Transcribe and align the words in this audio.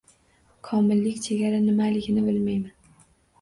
Komillik 0.69 1.19
chegara 1.25 1.59
nimaligini 1.67 2.25
bilmaydi. 2.31 2.73